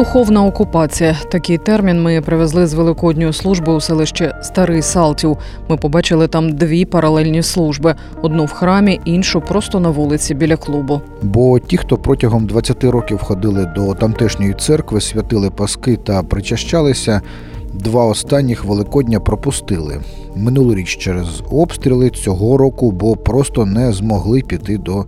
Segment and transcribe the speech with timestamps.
[0.00, 1.16] Духовна окупація.
[1.30, 5.36] Такий термін ми привезли з великодньої служби у селище Старий Салтів.
[5.68, 11.00] Ми побачили там дві паралельні служби: одну в храмі, іншу просто на вулиці біля клубу.
[11.22, 17.20] Бо ті, хто протягом 20 років ходили до тамтешньої церкви, святили паски та причащалися,
[17.74, 20.00] два останніх Великодня пропустили.
[20.36, 25.04] Минулоріч через обстріли цього року, бо просто не змогли піти до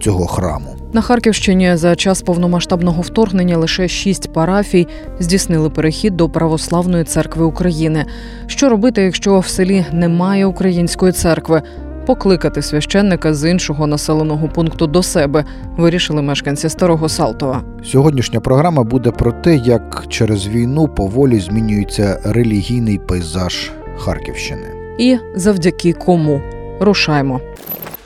[0.00, 0.81] цього храму.
[0.94, 8.04] На Харківщині за час повномасштабного вторгнення лише шість парафій здійснили перехід до православної церкви України.
[8.46, 11.62] Що робити, якщо в селі немає української церкви?
[12.06, 15.44] Покликати священника з іншого населеного пункту до себе
[15.76, 17.62] вирішили мешканці старого Салтова.
[17.84, 24.66] Сьогоднішня програма буде про те, як через війну поволі змінюється релігійний пейзаж Харківщини.
[24.98, 26.40] І завдяки кому
[26.80, 27.40] рушаймо.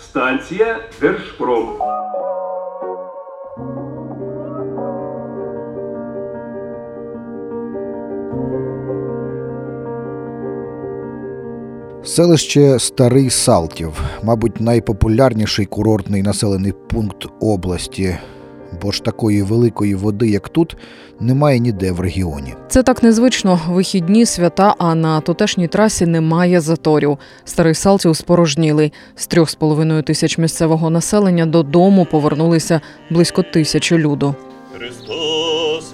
[0.00, 1.68] Станція Держпром.
[12.06, 18.16] Селище Старий Салтів, мабуть, найпопулярніший курортний населений пункт області,
[18.82, 20.76] бо ж такої великої води, як тут,
[21.20, 22.54] немає ніде в регіоні.
[22.68, 23.60] Це так незвично.
[23.68, 27.18] Вихідні свята, а на тутешній трасі немає заторів.
[27.44, 28.92] Старий Салтів спорожнілий.
[29.16, 32.80] З трьох з половиною тисяч місцевого населення додому повернулися
[33.10, 34.34] близько тисячі люду.
[34.78, 35.45] Христос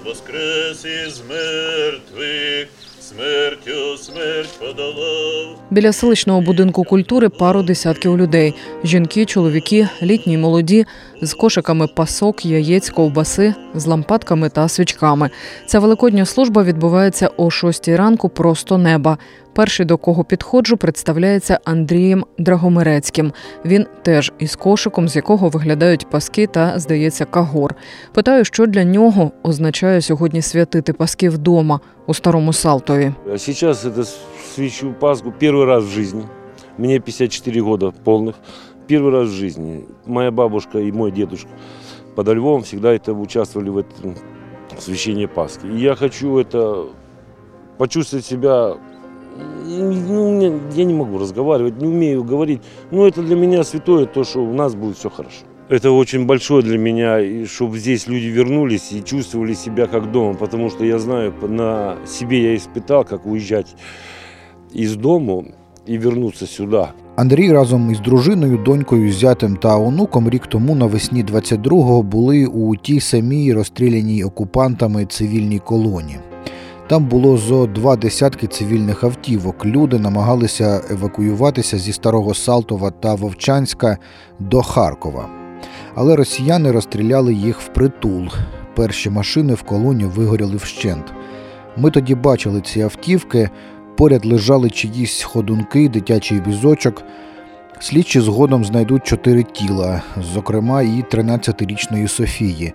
[0.05, 2.67] воскрес із мертвих,
[3.01, 5.57] смертю смерть подолав.
[5.71, 10.85] Біля селищного будинку культури пару десятків людей: жінки, чоловіки, літні й молоді,
[11.21, 15.29] з кошиками пасок, яєць, ковбаси, з лампадками та свічками.
[15.65, 19.17] Ця великодня служба відбувається о 6 ранку просто неба.
[19.52, 23.32] Перший, до кого підходжу, представляється Андрієм Драгомирецьким.
[23.64, 27.74] Він теж із кошиком, з якого виглядають паски та, здається, кагор.
[28.12, 33.12] Питаю, що для нього означає сьогодні святити паски вдома у старому Салтові.
[33.34, 34.04] А Сейчас это
[34.54, 36.22] свечу Пасху первый раз в жизни.
[36.78, 38.34] Мне 54 года полных.
[38.88, 39.84] Первый раз в жизни.
[40.06, 41.50] Моя бабушка и мой дедушка
[42.18, 44.16] под Львовом всегда это участвовали в этом
[44.78, 45.66] священии Пасхи.
[45.66, 46.86] И я хочу это
[47.78, 48.76] почувствовать себя
[49.68, 52.60] ну, у меня- я не могу разговаривать, не умею говорить.
[52.90, 55.44] Но это для меня святое, то, что у нас будет все хорошо.
[55.70, 60.34] Это очень большое для меня, и чтобы здесь люди вернулись и чувствовали себя как дома,
[60.34, 63.76] потому что я знаю, на себе я испытал, как уезжать
[64.72, 65.44] из дому
[65.88, 66.92] и вернуться сюда.
[67.16, 73.00] Андрій разом із дружиною, донькою, зятем та онуком рік тому навесні 22-го були у тій
[73.00, 76.16] самій розстріляній окупантами цивільній колоні.
[76.93, 79.65] Там було зо два десятки цивільних автівок.
[79.65, 83.97] Люди намагалися евакуюватися зі Старого Салтова та Вовчанська
[84.39, 85.29] до Харкова.
[85.95, 88.27] Але росіяни розстріляли їх впритул.
[88.75, 91.13] Перші машини в колоні вигоріли вщент.
[91.77, 93.49] Ми тоді бачили ці автівки,
[93.97, 97.03] поряд лежали чиїсь ходунки, дитячий візочок.
[97.79, 100.01] Слідчі згодом знайдуть чотири тіла,
[100.33, 102.73] зокрема і 13-річної Софії.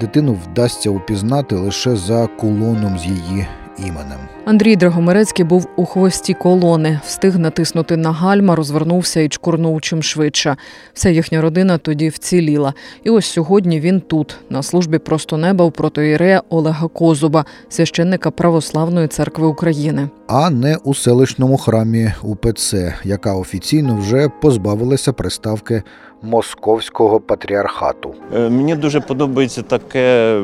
[0.00, 3.46] Дитину вдасться упізнати лише за кулоном з її
[3.78, 4.18] іменем.
[4.44, 10.56] Андрій Драгомирецький був у хвості колони, встиг натиснути на гальма, розвернувся і чкурнув чим швидше.
[10.92, 12.74] Вся їхня родина тоді вціліла.
[13.04, 19.08] І ось сьогодні він тут, на службі просто неба у протоірея Олега Козуба, священника Православної
[19.08, 20.08] церкви України.
[20.26, 25.82] А не у селищному храмі УПЦ, яка офіційно вже позбавилася приставки
[26.22, 28.14] Московського патріархату.
[28.34, 30.40] Е, Мені дуже подобається таке,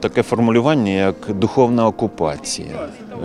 [0.00, 2.68] таке формулювання, як духовна окупація.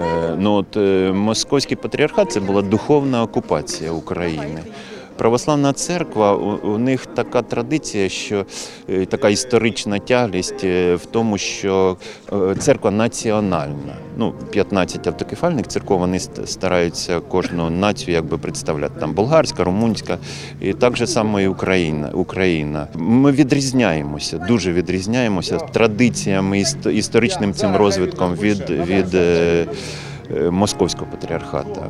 [0.01, 4.59] Е, Ну, от, е, Московський патріархат це була духовна окупація України.
[5.19, 8.45] Православна церква, у, у них така традиція, що
[8.89, 11.97] е, така історична тяглість е, в тому, що
[12.33, 13.95] е, церква національна.
[14.17, 18.99] Ну, 15 автокефальних церков вони стараються кожну націю якби представляти.
[18.99, 20.17] Там болгарська, румунська
[20.61, 22.09] і так же само і Україна.
[22.13, 22.87] Україна.
[22.95, 29.17] Ми відрізняємося, дуже відрізняємося традиціями, іст- історичним цим розвитком від, від
[30.51, 31.81] московського патріархату.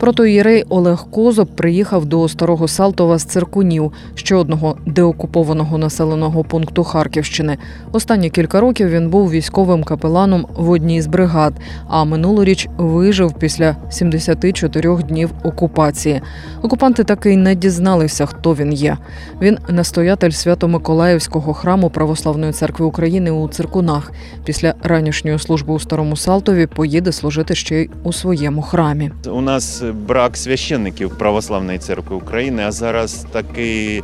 [0.00, 7.58] Протоїрей Олег Козоб приїхав до Старого Салтова з Циркунів, ще одного деокупованого населеного пункту Харківщини.
[7.92, 11.54] Останні кілька років він був військовим капеланом в одній з бригад,
[11.88, 16.20] а минулоріч вижив після 74 днів окупації.
[16.62, 18.96] Окупанти таки й не дізналися, хто він є.
[19.42, 24.12] Він настоятель Свято-Миколаївського храму Православної церкви України у Циркунах.
[24.44, 29.10] Після ранішньої служби у Старому Салтові поїде служити ще й у своєму храмі.
[29.32, 34.02] У нас брак священників Православної церкви України, а зараз такий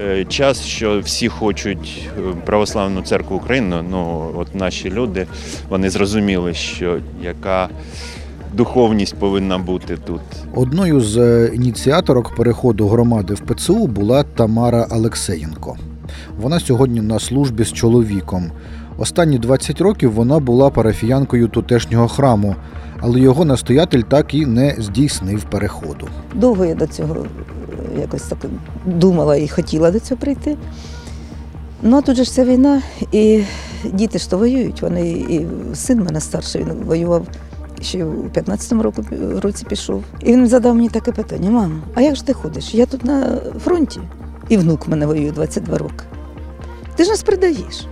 [0.00, 3.84] е, час, що всі хочуть е, Православну церкву України.
[3.90, 5.26] Ну, от наші люди
[5.68, 7.68] вони зрозуміли, що яка
[8.54, 10.20] духовність повинна бути тут.
[10.54, 15.76] Одною з е, ініціаторок переходу громади в ПЦУ була Тамара Алексеєнко.
[16.40, 18.50] Вона сьогодні на службі з чоловіком.
[18.98, 22.54] Останні 20 років вона була парафіянкою тутешнього храму,
[23.00, 26.08] але його настоятель так і не здійснив переходу.
[26.34, 28.38] Довго я до цього е, якось так
[28.86, 30.56] думала і хотіла до цього прийти.
[31.82, 32.82] Ну а тут же ж ця війна,
[33.12, 33.42] і
[33.84, 34.82] діти ж то воюють.
[34.82, 37.26] Вони і син мене старший, він воював
[37.80, 39.04] ще у 15-му року,
[39.42, 40.04] році пішов.
[40.20, 42.74] І він задав мені таке питання: мамо, а як ж ти ходиш?
[42.74, 44.00] Я тут на фронті,
[44.48, 46.04] і внук мене воює 22 роки.
[46.96, 47.86] Ти ж нас придаєш.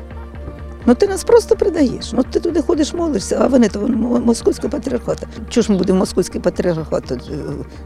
[0.87, 2.13] Ну ти нас просто придаєш.
[2.13, 3.89] Ну ти туди ходиш, молишся, а вони то
[4.25, 5.27] московського патріархату.
[5.49, 7.19] Чого ж ми будемо московський патріархат е,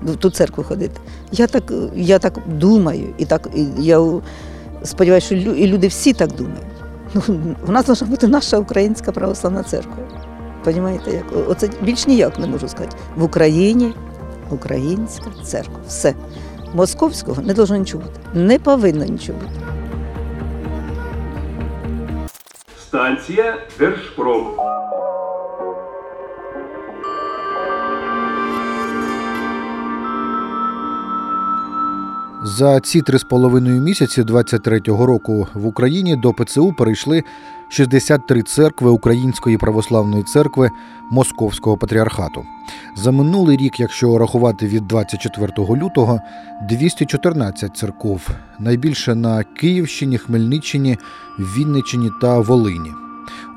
[0.03, 1.01] в ту церкву ходити?
[1.33, 4.21] Я так, я так думаю, і так і я
[4.85, 6.67] сподіваюся, що і люди всі так думають.
[7.15, 7.23] Ну,
[7.69, 9.97] у нас має бути наша українська православна церква.
[10.65, 11.25] Понімаєте, як?
[11.49, 12.97] Оце більш ніяк не можу сказати.
[13.17, 13.95] В Україні
[14.51, 15.81] українська церква.
[15.89, 16.15] Все.
[16.75, 18.21] Московського не должно нічого бути.
[18.35, 19.78] Не повинно нічого бути.
[22.89, 24.47] Станція Держпром.
[32.45, 37.25] За ці три з половиною місяці 23-го року в Україні до ПЦУ перейшли
[37.69, 40.71] 63 церкви Української православної церкви
[41.11, 42.45] Московського патріархату.
[42.97, 46.21] За минулий рік, якщо рахувати від 24 лютого,
[46.69, 48.29] 214 церков,
[48.59, 50.99] найбільше на Київщині, Хмельниччині,
[51.39, 53.08] Вінниччині та Волині.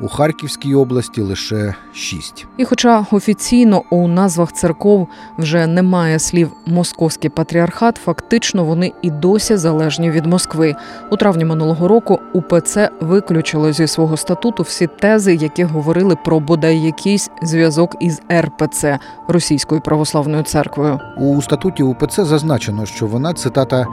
[0.02, 2.48] У Харківській області лише 6.
[2.58, 5.08] І хоча офіційно у назвах церков
[5.38, 10.76] вже немає слів московський патріархат, фактично вони і досі залежні від Москви.
[11.12, 16.78] У травні минулого року УПЦ виключило зі свого статуту всі тези, які говорили про бодай
[16.78, 21.00] якийсь зв'язок із РПЦ Російською православною церквою.
[21.18, 23.88] У статуті УПЦ зазначено, що вона цитата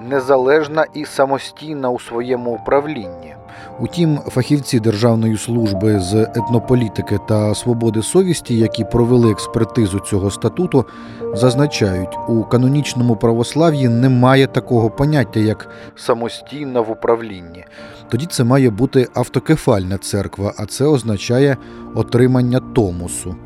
[0.00, 3.34] незалежна і самостійна у своєму управлінні.
[3.80, 10.84] Утім, фахівці Державної служби з етнополітики та свободи совісті, які провели експертизу цього статуту,
[11.34, 17.64] зазначають, у канонічному православ'ї немає такого поняття, як самостійна в управлінні.
[18.08, 21.56] Тоді це має бути автокефальна церква, а це означає
[21.94, 23.36] отримання томусу.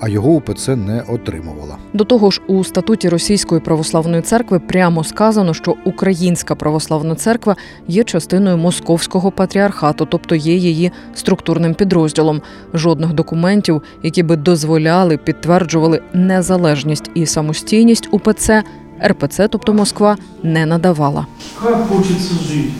[0.00, 1.76] А його УПЦ не отримувала.
[1.92, 7.56] До того ж, у статуті Російської православної церкви прямо сказано, що Українська православна церква
[7.88, 12.42] є частиною московського патріархату, тобто є її структурним підрозділом.
[12.74, 18.62] Жодних документів, які би дозволяли, підтверджували незалежність і самостійність УПЦ,
[19.06, 21.26] РПЦ, тобто Москва, не надавала.
[21.62, 22.70] Как хочется жить,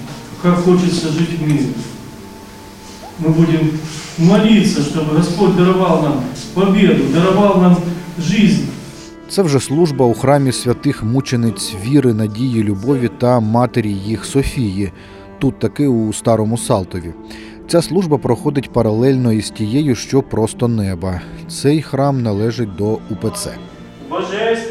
[0.42, 1.64] как хочется жить в мире.
[3.18, 3.70] Мы будем
[4.18, 6.20] молиться, чтобы Господь даровал нам
[6.54, 7.76] победу, даровал нам
[8.18, 8.64] жизнь.
[9.28, 14.92] Це вже служба у храмі святих мучениць віри, надії, любові та матері їх Софії,
[15.38, 17.12] тут таки у старому Салтові.
[17.68, 21.20] Ця служба проходить паралельно із тією, що просто неба.
[21.48, 23.48] Цей храм належить до УПЦ.
[24.10, 24.65] Божественную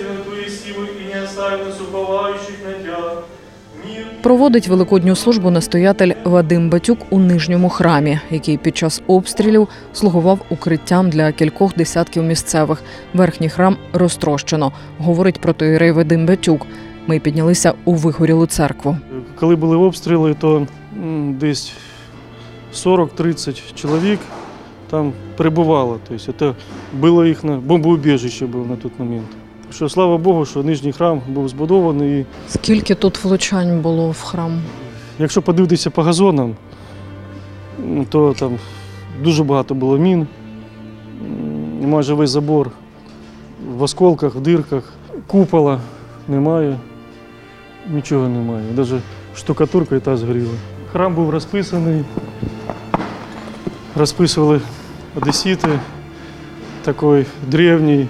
[4.25, 11.10] Проводить великодню службу настоятель Вадим Батюк у нижньому храмі, який під час обстрілів слугував укриттям
[11.10, 12.84] для кількох десятків місцевих.
[13.13, 16.67] Верхній храм розтрощено, говорить протоїрей Вадим Батюк.
[17.08, 18.98] Ми піднялися у вигорілу церкву.
[19.39, 20.67] Коли були обстріли, то
[21.29, 21.74] десь
[22.74, 24.20] 40-30 чоловік
[24.89, 26.00] там перебувало.
[26.08, 26.53] Тобто це
[27.00, 29.27] було їх на бомбоубіжище було на той момент.
[29.72, 32.26] Що слава Богу, що нижній храм був збудований.
[32.50, 34.62] Скільки тут влучань було в храм?
[35.20, 36.56] якщо подивитися по газонам,
[38.10, 38.58] то там
[39.24, 40.28] дуже багато було мін,
[41.82, 42.72] майже весь забор
[43.78, 44.94] в осколках, в дирках,
[45.28, 45.80] купола
[46.28, 46.78] немає,
[47.90, 48.64] нічого немає.
[48.76, 49.02] Навіть
[49.36, 50.54] штукатурка і та згоріла.
[50.92, 52.04] Храм був розписаний,
[53.96, 54.62] розписували
[55.16, 55.80] одесіти,
[56.84, 58.08] такий древній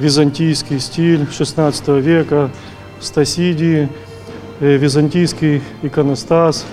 [0.00, 2.50] візантійський стиль 16 века,
[3.00, 3.88] Стасідії,
[4.62, 6.64] е, візантійський іконостас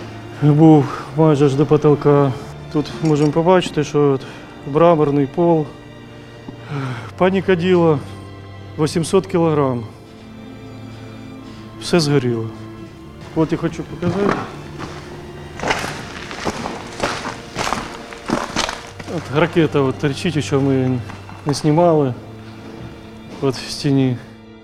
[0.41, 0.86] був
[1.17, 2.34] майже аж до потолка.
[2.74, 4.22] Тут можемо побачити, що от
[4.74, 5.65] мраморний пол,
[7.17, 8.00] пані каділа
[8.79, 9.84] 800 кілограм.
[11.81, 12.50] Все згоріло.
[13.36, 14.38] От я хочу показати.
[19.17, 21.00] От ракета от торчить, що ми
[21.46, 22.13] не знімали.
[23.41, 24.17] От в стіні.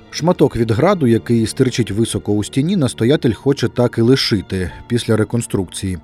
[0.10, 5.98] Шматок від граду, який стирчить високо у стіні, настоятель хоче так і лишити після реконструкції,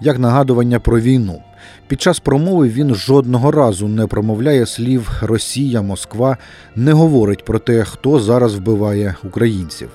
[0.00, 1.42] як нагадування про війну.
[1.88, 6.36] Під час промови він жодного разу не промовляє слів Росія, Москва,
[6.76, 9.88] не говорить про те, хто зараз вбиває українців.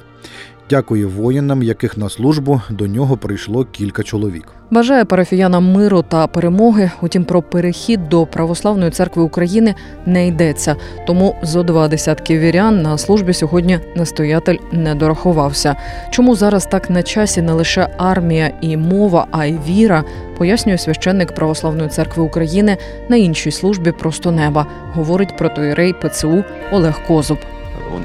[0.70, 4.48] Дякує воїнам, яких на службу до нього прийшло кілька чоловік.
[4.72, 6.92] Бажає парафіянам миру та перемоги.
[7.02, 10.76] Утім, про перехід до православної церкви України не йдеться.
[11.08, 15.76] Тому зо два десятки вірян на службі сьогодні настоятель не дорахувався.
[16.10, 20.04] Чому зараз так на часі не лише армія і мова, а й віра,
[20.38, 22.78] пояснює священник Православної церкви України
[23.10, 27.38] на іншій службі просто неба, говорить протоїрей ПЦУ Олег Козуб.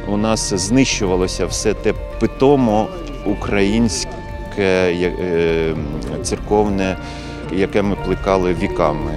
[0.08, 2.88] У- нас знищувалося все те питомо
[3.26, 4.12] українське
[4.58, 5.74] е,
[6.22, 6.96] церковне,
[7.56, 9.10] яке ми плекали віками,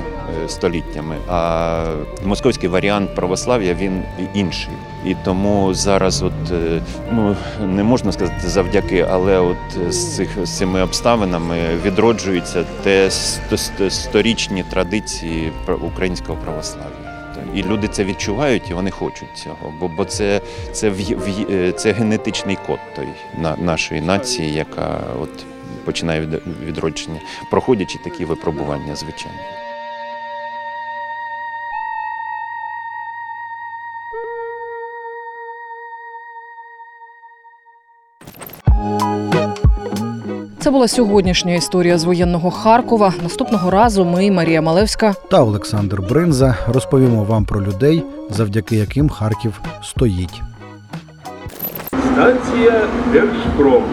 [0.45, 1.15] е, століттями.
[1.29, 1.83] А
[2.25, 4.03] московський варіант православ'я він
[4.33, 4.73] інший.
[5.05, 6.81] І тому зараз, от е,
[7.11, 9.57] ну не можна сказати завдяки, але от
[9.93, 15.51] з цих з цими обставинами відроджуються те сто- сто- сторічні традиції
[15.87, 17.04] українського православ'я.
[17.55, 19.73] І люди це відчувають, і вони хочуть цього.
[19.79, 23.07] Бо, бо це, це, в, в, е, це генетичний код той
[23.37, 25.45] на, нашої нації, яка от
[25.85, 27.19] починає від, відродження,
[27.51, 29.39] проходячи такі випробування, звичайно.
[40.65, 43.13] Це була сьогоднішня історія з воєнного Харкова.
[43.23, 49.61] Наступного разу ми, Марія Малевська, Та Олександр Бринза розповімо вам про людей, завдяки яким Харків
[49.83, 50.41] стоїть.
[51.89, 52.81] Станція
[53.13, 53.83] Держпром.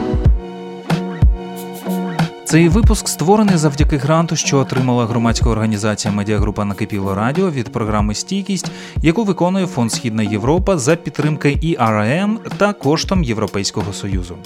[2.44, 8.70] Цей випуск створений завдяки гранту, що отримала громадська організація Медіагрупа Накипіло Радіо від програми Стійкість,
[9.02, 14.36] яку виконує Фонд Східна Європа за підтримки ІРМ та коштом Європейського союзу.